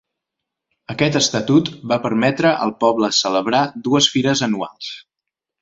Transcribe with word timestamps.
Aquest 0.93 1.17
estatut 1.19 1.69
va 1.93 1.99
permetre 2.07 2.55
al 2.69 2.75
poble 2.85 3.13
celebrar 3.21 3.63
dues 3.89 4.13
fires 4.15 4.47
anuals. 4.49 4.93